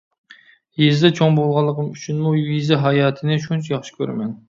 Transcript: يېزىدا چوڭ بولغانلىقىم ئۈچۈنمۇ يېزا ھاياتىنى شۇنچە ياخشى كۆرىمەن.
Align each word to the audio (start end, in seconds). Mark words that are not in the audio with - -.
يېزىدا 0.83 1.11
چوڭ 1.19 1.37
بولغانلىقىم 1.41 1.93
ئۈچۈنمۇ 1.93 2.35
يېزا 2.41 2.83
ھاياتىنى 2.89 3.43
شۇنچە 3.49 3.75
ياخشى 3.79 3.99
كۆرىمەن. 4.03 4.39